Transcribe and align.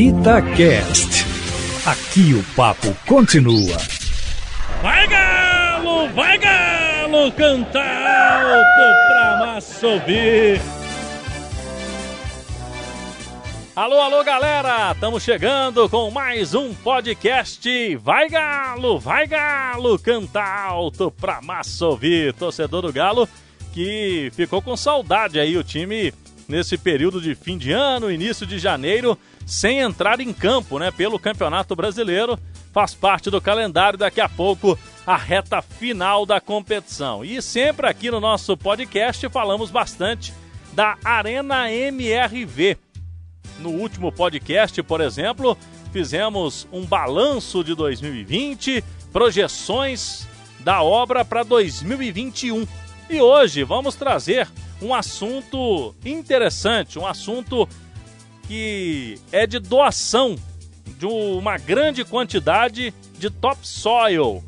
Itacast. 0.00 1.26
Aqui 1.84 2.32
o 2.32 2.42
papo 2.56 2.96
continua. 3.06 3.76
Vai 4.80 5.06
galo, 5.06 6.08
vai 6.14 6.38
galo, 6.38 7.30
canta 7.32 7.80
alto 7.80 9.08
pra 9.08 9.36
massa. 9.44 9.86
Alô, 13.76 14.00
alô, 14.00 14.24
galera! 14.24 14.92
Estamos 14.92 15.22
chegando 15.22 15.86
com 15.90 16.10
mais 16.10 16.54
um 16.54 16.72
podcast. 16.72 17.96
Vai 17.96 18.30
Galo, 18.30 18.98
vai 18.98 19.26
Galo, 19.26 19.98
canta 19.98 20.42
alto 20.42 21.10
pra 21.10 21.42
massa. 21.42 21.84
Torcedor 22.38 22.80
do 22.80 22.90
Galo 22.90 23.28
que 23.72 24.30
ficou 24.34 24.60
com 24.60 24.76
saudade 24.76 25.38
aí 25.38 25.56
o 25.56 25.62
time 25.62 26.12
nesse 26.50 26.76
período 26.76 27.20
de 27.20 27.34
fim 27.34 27.56
de 27.56 27.72
ano, 27.72 28.10
início 28.10 28.46
de 28.46 28.58
janeiro, 28.58 29.16
sem 29.46 29.78
entrar 29.78 30.20
em 30.20 30.32
campo, 30.32 30.78
né, 30.78 30.90
pelo 30.90 31.18
Campeonato 31.18 31.74
Brasileiro. 31.74 32.38
Faz 32.72 32.94
parte 32.94 33.30
do 33.30 33.40
calendário 33.40 33.98
daqui 33.98 34.20
a 34.20 34.28
pouco 34.28 34.78
a 35.06 35.16
reta 35.16 35.62
final 35.62 36.26
da 36.26 36.40
competição. 36.40 37.24
E 37.24 37.40
sempre 37.40 37.86
aqui 37.86 38.10
no 38.10 38.20
nosso 38.20 38.56
podcast 38.56 39.28
falamos 39.28 39.70
bastante 39.70 40.32
da 40.72 40.96
Arena 41.04 41.72
MRV 41.72 42.76
no 43.60 43.70
último 43.70 44.10
podcast, 44.10 44.82
por 44.82 45.00
exemplo, 45.00 45.56
fizemos 45.92 46.66
um 46.72 46.84
balanço 46.84 47.62
de 47.62 47.74
2020, 47.74 48.82
projeções 49.12 50.26
da 50.60 50.82
obra 50.82 51.24
para 51.24 51.42
2021. 51.42 52.66
E 53.08 53.20
hoje 53.20 53.62
vamos 53.62 53.94
trazer 53.94 54.48
um 54.82 54.94
assunto 54.94 55.94
interessante, 56.04 56.98
um 56.98 57.06
assunto 57.06 57.68
que 58.46 59.18
é 59.30 59.46
de 59.46 59.58
doação 59.58 60.36
de 60.98 61.06
uma 61.06 61.56
grande 61.56 62.04
quantidade 62.04 62.92
de 63.18 63.30
topsoil, 63.30 64.42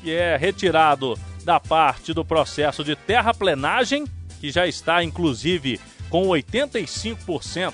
que 0.00 0.12
é 0.12 0.36
retirado 0.36 1.18
da 1.44 1.58
parte 1.58 2.12
do 2.12 2.24
processo 2.24 2.84
de 2.84 2.94
terraplenagem, 2.94 4.06
que 4.40 4.50
já 4.50 4.66
está 4.66 5.02
inclusive 5.02 5.80
com 6.10 6.28
85% 6.28 7.72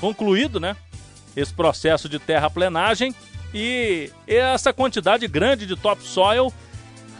concluído, 0.00 0.60
né? 0.60 0.76
Esse 1.34 1.52
processo 1.52 2.08
de 2.08 2.18
terraplenagem 2.18 3.14
e 3.54 4.10
essa 4.26 4.72
quantidade 4.72 5.26
grande 5.26 5.66
de 5.66 5.76
topsoil 5.76 6.52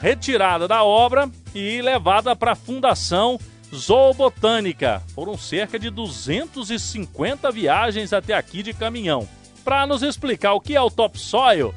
retirada 0.01 0.67
da 0.67 0.83
obra 0.83 1.31
e 1.55 1.81
levada 1.81 2.35
para 2.35 2.53
a 2.53 2.57
Fundação 2.57 3.39
Zoobotânica. 3.75 5.03
Foram 5.15 5.37
cerca 5.37 5.79
de 5.79 5.91
250 5.91 7.51
viagens 7.51 8.13
até 8.13 8.35
aqui 8.35 8.63
de 8.63 8.73
caminhão. 8.73 9.29
Para 9.65 9.87
nos 9.87 10.03
explicar 10.03 10.55
o 10.55 10.61
que 10.61 10.77
é 10.77 10.81
o 10.81 10.91
topsoil, 10.91 11.75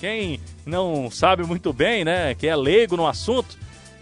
quem 0.00 0.40
não 0.64 1.10
sabe 1.10 1.42
muito 1.44 1.72
bem, 1.72 2.04
né, 2.04 2.34
que 2.34 2.46
é 2.46 2.54
leigo 2.54 2.96
no 2.96 3.06
assunto, 3.06 3.58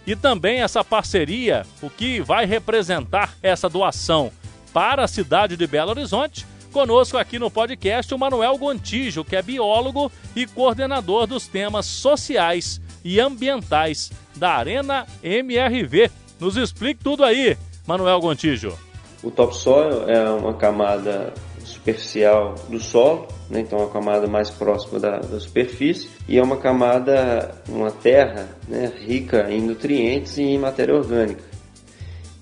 e 0.07 0.15
também 0.15 0.61
essa 0.61 0.85
parceria, 0.85 1.65
o 1.81 1.89
que 1.89 2.21
vai 2.21 2.45
representar 2.45 3.35
essa 3.43 3.69
doação 3.69 4.31
para 4.73 5.05
a 5.05 5.09
cidade 5.09 5.57
de 5.57 5.67
Belo 5.67 5.91
Horizonte. 5.91 6.47
Conosco 6.73 7.17
aqui 7.17 7.39
no 7.39 7.51
podcast 7.51 8.12
o 8.12 8.19
Manuel 8.19 8.59
Gontijo, 8.59 9.25
que 9.25 9.37
é 9.37 9.43
biólogo 9.43 10.11
e 10.35 10.47
coordenador 10.47 11.27
dos 11.27 11.47
temas 11.47 11.87
sociais 11.87 12.81
e 13.05 13.21
ambientais 13.21 14.11
da 14.35 14.55
Arena 14.55 15.07
MRV. 15.23 16.11
Nos 16.45 16.59
explique 16.59 17.03
tudo 17.03 17.25
aí, 17.25 17.56
Manuel 17.87 18.20
Gontijo. 18.20 18.77
O 19.23 19.31
topsoil 19.31 20.06
é 20.06 20.28
uma 20.28 20.53
camada 20.53 21.33
superficial 21.64 22.55
do 22.69 22.78
solo, 22.78 23.27
né? 23.48 23.61
então 23.61 23.78
é 23.78 23.83
uma 23.84 23.91
camada 23.91 24.27
mais 24.27 24.50
próxima 24.50 25.00
da, 25.00 25.20
da, 25.20 25.41
superfície 25.41 26.11
e 26.28 26.37
é 26.37 26.42
uma 26.42 26.59
camada, 26.59 27.50
uma 27.67 27.91
terra 27.91 28.47
né? 28.69 28.92
rica 29.06 29.50
em 29.50 29.62
nutrientes 29.62 30.37
e 30.37 30.42
em 30.42 30.59
matéria 30.59 30.94
orgânica 30.94 31.43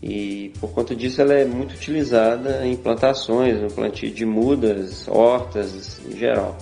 e 0.02 0.52
por 0.58 0.72
conta 0.72 0.96
disso 0.96 1.20
ela 1.20 1.34
é 1.34 1.44
muito 1.44 1.76
utilizada 1.76 2.66
em 2.66 2.74
plantações, 2.74 3.62
no 3.62 3.70
plantio 3.70 4.12
de 4.12 4.26
mudas, 4.26 5.06
hortas 5.06 6.00
em 6.04 6.16
geral. 6.16 6.58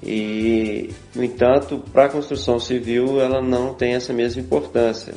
E, 0.00 0.90
no 1.12 1.24
entanto, 1.24 1.82
para 1.92 2.04
a 2.04 2.08
construção 2.08 2.60
civil 2.60 3.20
ela 3.20 3.42
não 3.42 3.74
tem 3.74 3.94
essa 3.94 4.12
mesma 4.12 4.40
importância. 4.40 5.12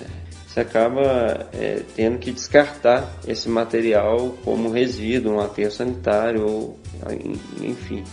Você 0.58 0.62
acaba 0.62 1.48
é, 1.54 1.84
tendo 1.96 2.18
que 2.18 2.32
descartar 2.32 3.14
esse 3.28 3.48
material 3.48 4.36
como 4.44 4.72
resíduo, 4.72 5.34
um 5.36 5.40
aterro 5.40 5.70
sanitário, 5.70 6.50
ou, 6.50 6.80
enfim. 7.62 8.04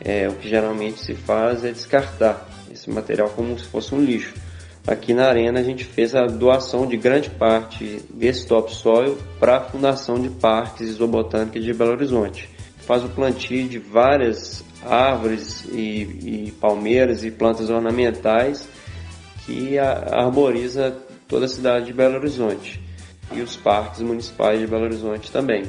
É, 0.00 0.26
o 0.26 0.32
que 0.32 0.48
geralmente 0.48 0.98
se 0.98 1.14
faz 1.14 1.62
é 1.62 1.70
descartar 1.72 2.48
esse 2.72 2.88
material 2.88 3.28
como 3.28 3.58
se 3.58 3.66
fosse 3.66 3.94
um 3.94 4.02
lixo. 4.02 4.32
Aqui 4.86 5.12
na 5.12 5.26
Arena 5.26 5.60
a 5.60 5.62
gente 5.62 5.84
fez 5.84 6.14
a 6.14 6.24
doação 6.24 6.86
de 6.86 6.96
grande 6.96 7.28
parte 7.28 8.00
desse 8.08 8.46
topsoil 8.46 9.18
para 9.38 9.58
a 9.58 9.60
Fundação 9.60 10.18
de 10.18 10.30
Parques 10.30 10.88
Isobotânica 10.88 11.60
de 11.60 11.74
Belo 11.74 11.90
Horizonte. 11.90 12.48
Faz 12.78 13.04
o 13.04 13.10
plantio 13.10 13.68
de 13.68 13.78
várias 13.78 14.64
árvores 14.82 15.66
e, 15.70 16.46
e 16.46 16.54
palmeiras 16.58 17.24
e 17.24 17.30
plantas 17.30 17.68
ornamentais 17.68 18.66
que 19.44 19.78
arboriza 19.78 20.96
toda 21.34 21.46
a 21.46 21.48
cidade 21.48 21.86
de 21.86 21.92
Belo 21.92 22.14
Horizonte 22.14 22.80
e 23.32 23.40
os 23.40 23.56
parques 23.56 24.00
municipais 24.00 24.60
de 24.60 24.68
Belo 24.68 24.84
Horizonte 24.84 25.32
também. 25.32 25.64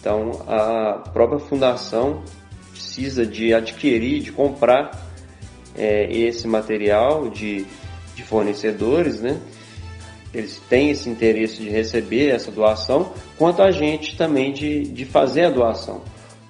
Então 0.00 0.42
a 0.48 1.08
própria 1.12 1.38
fundação 1.38 2.24
precisa 2.72 3.24
de 3.24 3.54
adquirir, 3.54 4.20
de 4.22 4.32
comprar 4.32 4.90
é, 5.76 6.12
esse 6.12 6.48
material 6.48 7.30
de 7.30 7.64
de 8.16 8.24
fornecedores, 8.24 9.20
né? 9.20 9.40
Eles 10.34 10.60
têm 10.68 10.90
esse 10.90 11.08
interesse 11.08 11.62
de 11.62 11.68
receber 11.68 12.30
essa 12.30 12.50
doação, 12.50 13.12
quanto 13.38 13.62
a 13.62 13.70
gente 13.70 14.16
também 14.16 14.52
de, 14.52 14.82
de 14.82 15.04
fazer 15.04 15.44
a 15.44 15.50
doação. 15.50 16.02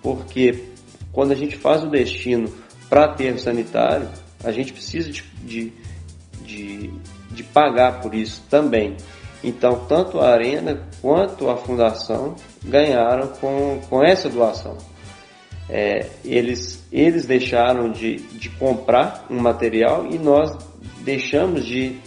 Porque 0.03 0.65
quando 1.13 1.33
a 1.33 1.35
gente 1.35 1.57
faz 1.57 1.85
o 1.85 1.91
destino 1.91 2.51
para 2.89 3.05
aterro 3.05 3.39
sanitário, 3.39 4.09
a 4.43 4.51
gente 4.51 4.73
precisa 4.73 5.11
de, 5.11 5.23
de, 5.45 5.73
de, 6.45 6.93
de 7.31 7.43
pagar 7.43 8.01
por 8.01 8.15
isso 8.15 8.43
também. 8.49 8.97
Então, 9.43 9.87
tanto 9.89 10.21
a 10.21 10.31
Arena 10.31 10.87
quanto 11.01 11.51
a 11.51 11.57
Fundação 11.57 12.37
ganharam 12.65 13.29
com, 13.41 13.81
com 13.89 14.05
essa 14.05 14.29
doação. 14.29 14.77
É, 15.69 16.07
eles, 16.25 16.85
eles 16.93 17.25
deixaram 17.25 17.91
de, 17.91 18.17
de 18.17 18.49
comprar 18.51 19.27
um 19.31 19.41
material 19.41 20.07
e 20.07 20.19
nós 20.19 20.57
deixamos 21.01 21.65
de, 21.65 21.99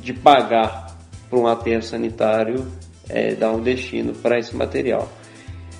de 0.00 0.12
pagar 0.12 0.96
para 1.28 1.38
um 1.38 1.46
aterro 1.46 1.82
sanitário 1.82 2.66
é, 3.08 3.34
dar 3.34 3.52
um 3.52 3.60
destino 3.60 4.14
para 4.14 4.38
esse 4.38 4.54
material. 4.56 5.08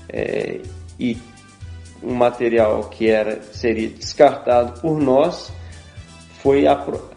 É, 0.08 0.60
e 0.98 1.16
um 2.02 2.14
material 2.14 2.84
que 2.84 3.08
era, 3.08 3.42
seria 3.52 3.88
descartado 3.88 4.80
por 4.80 4.98
nós 5.00 5.52
foi 6.42 6.64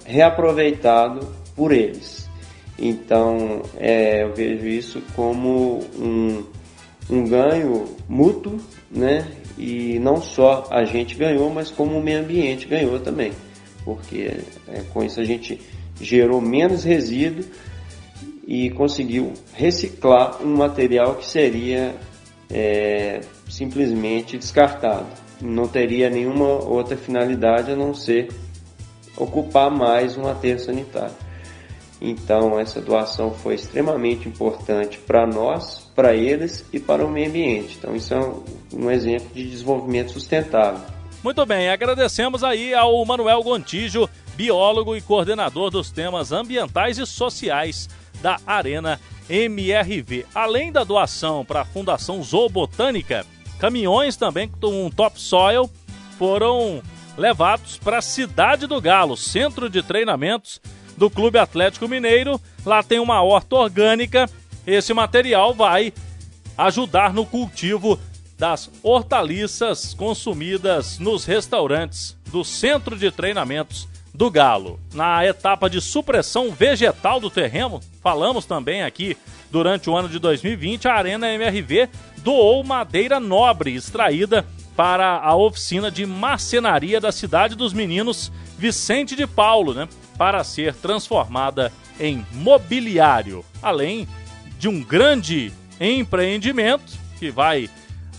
reaproveitado 0.05 1.27
por 1.55 1.71
eles. 1.71 2.29
Então 2.77 3.61
é, 3.77 4.23
eu 4.23 4.33
vejo 4.33 4.67
isso 4.67 5.01
como 5.15 5.79
um, 5.97 6.43
um 7.09 7.27
ganho 7.27 7.85
mútuo, 8.07 8.57
né? 8.89 9.27
E 9.57 9.99
não 9.99 10.21
só 10.21 10.67
a 10.71 10.83
gente 10.83 11.15
ganhou, 11.15 11.49
mas 11.49 11.69
como 11.69 11.97
o 11.97 12.03
meio 12.03 12.19
ambiente 12.19 12.67
ganhou 12.67 12.99
também 12.99 13.31
porque 13.83 14.31
é, 14.67 14.81
com 14.93 15.03
isso 15.03 15.19
a 15.19 15.23
gente 15.23 15.59
gerou 15.99 16.41
menos 16.41 16.83
resíduo 16.83 17.45
e 18.47 18.69
conseguiu 18.71 19.33
reciclar 19.53 20.41
um 20.41 20.57
material 20.57 21.15
que 21.15 21.25
seria 21.25 21.95
é, 22.49 23.21
simplesmente 23.49 24.37
descartado. 24.37 25.07
Não 25.41 25.67
teria 25.67 26.09
nenhuma 26.09 26.45
outra 26.45 26.97
finalidade 26.97 27.71
a 27.71 27.75
não 27.75 27.93
ser 27.93 28.29
ocupar 29.17 29.69
mais 29.69 30.17
um 30.17 30.27
aterro 30.27 30.59
sanitário. 30.59 31.15
Então, 32.01 32.59
essa 32.59 32.81
doação 32.81 33.31
foi 33.31 33.55
extremamente 33.55 34.27
importante 34.27 34.97
para 34.97 35.25
nós, 35.25 35.89
para 35.95 36.13
eles 36.13 36.65
e 36.73 36.79
para 36.79 37.05
o 37.05 37.09
meio 37.09 37.29
ambiente. 37.29 37.77
Então, 37.79 37.95
isso 37.95 38.13
é 38.13 38.19
um 38.73 38.91
exemplo 38.91 39.29
de 39.33 39.49
desenvolvimento 39.49 40.11
sustentável. 40.11 40.81
Muito 41.23 41.45
bem, 41.45 41.69
agradecemos 41.69 42.43
aí 42.43 42.73
ao 42.73 43.05
Manuel 43.05 43.41
Gontijo, 43.41 44.09
biólogo 44.35 44.97
e 44.97 45.01
coordenador 45.01 45.69
dos 45.69 45.89
temas 45.89 46.33
ambientais 46.33 46.97
e 46.97 47.05
sociais 47.05 47.87
da 48.21 48.37
Arena 48.45 48.99
MRV. 49.29 50.25
Além 50.35 50.73
da 50.73 50.83
doação 50.83 51.45
para 51.45 51.61
a 51.61 51.65
Fundação 51.65 52.21
Zoobotânica, 52.21 53.25
caminhões 53.57 54.17
também 54.17 54.49
com 54.49 54.89
topsoil 54.89 55.69
foram 56.17 56.81
levados 57.17 57.77
para 57.77 57.99
a 57.99 58.01
Cidade 58.01 58.67
do 58.67 58.79
Galo, 58.81 59.15
centro 59.15 59.69
de 59.69 59.81
treinamentos 59.81 60.59
do 60.97 61.09
Clube 61.09 61.37
Atlético 61.37 61.87
Mineiro. 61.87 62.39
Lá 62.65 62.81
tem 62.81 62.99
uma 62.99 63.21
horta 63.21 63.55
orgânica. 63.55 64.29
Esse 64.65 64.93
material 64.93 65.53
vai 65.53 65.93
ajudar 66.57 67.13
no 67.13 67.25
cultivo 67.25 67.99
das 68.37 68.69
hortaliças 68.81 69.93
consumidas 69.93 70.99
nos 70.99 71.25
restaurantes 71.25 72.17
do 72.31 72.43
Centro 72.43 72.97
de 72.97 73.11
Treinamentos 73.11 73.87
do 74.13 74.29
Galo. 74.29 74.79
Na 74.93 75.25
etapa 75.25 75.69
de 75.69 75.81
supressão 75.81 76.51
vegetal 76.51 77.19
do 77.19 77.29
terreno, 77.29 77.79
falamos 78.01 78.45
também 78.45 78.83
aqui 78.83 79.17
durante 79.53 79.89
o 79.89 79.95
ano 79.95 80.09
de 80.09 80.17
2020, 80.17 80.87
a 80.87 80.95
Arena 80.95 81.31
MRV 81.31 81.87
doou 82.17 82.63
madeira 82.63 83.19
nobre 83.19 83.75
extraída 83.75 84.45
para 84.75 85.17
a 85.17 85.35
oficina 85.35 85.91
de 85.91 86.05
marcenaria 86.05 86.99
da 86.99 87.11
cidade 87.11 87.55
dos 87.55 87.73
meninos 87.73 88.31
Vicente 88.57 89.15
de 89.15 89.27
Paulo, 89.27 89.73
né, 89.73 89.87
para 90.17 90.43
ser 90.43 90.73
transformada 90.73 91.71
em 91.99 92.25
mobiliário, 92.31 93.43
além 93.61 94.07
de 94.57 94.67
um 94.67 94.81
grande 94.81 95.51
empreendimento 95.79 96.93
que 97.19 97.29
vai 97.29 97.69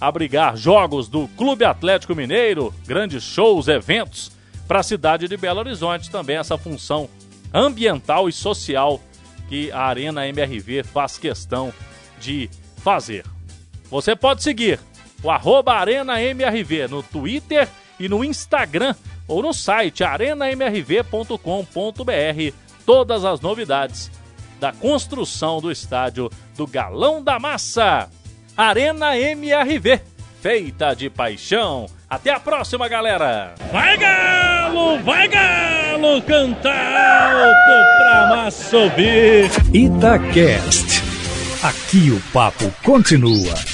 abrigar 0.00 0.56
jogos 0.56 1.08
do 1.08 1.28
Clube 1.28 1.64
Atlético 1.64 2.14
Mineiro, 2.14 2.74
grandes 2.86 3.22
shows, 3.22 3.68
eventos 3.68 4.30
para 4.68 4.80
a 4.80 4.82
cidade 4.82 5.28
de 5.28 5.36
Belo 5.36 5.60
Horizonte, 5.60 6.10
também 6.10 6.36
essa 6.36 6.58
função 6.58 7.08
ambiental 7.52 8.28
e 8.28 8.32
social 8.32 9.00
que 9.48 9.70
a 9.72 9.82
Arena 9.82 10.26
MRV 10.26 10.82
faz 10.84 11.16
questão 11.18 11.72
de 12.20 12.50
fazer. 12.78 13.24
Você 13.90 14.16
pode 14.16 14.42
seguir 14.42 14.80
o 15.24 15.30
arroba 15.30 15.72
Arena 15.72 16.22
MRV 16.22 16.88
no 16.88 17.02
Twitter 17.02 17.66
e 17.98 18.08
no 18.08 18.22
Instagram 18.22 18.94
ou 19.26 19.42
no 19.42 19.54
site 19.54 20.04
arenamrv.com.br 20.04 22.54
todas 22.84 23.24
as 23.24 23.40
novidades 23.40 24.10
da 24.60 24.72
construção 24.72 25.60
do 25.60 25.72
estádio 25.72 26.30
do 26.56 26.66
Galão 26.66 27.22
da 27.22 27.38
Massa. 27.38 28.08
Arena 28.56 29.18
MRV, 29.18 30.00
feita 30.40 30.94
de 30.94 31.08
paixão. 31.08 31.86
Até 32.08 32.30
a 32.30 32.38
próxima, 32.38 32.86
galera! 32.86 33.54
Vai 33.72 33.96
Galo, 33.96 35.02
vai 35.02 35.26
Galo, 35.26 36.22
cantar 36.22 37.32
alto 37.32 37.98
pra 37.98 38.36
massa 38.36 38.70
subir. 38.70 39.50
Itacast. 39.74 41.02
Aqui 41.62 42.10
o 42.10 42.20
papo 42.30 42.70
continua. 42.84 43.73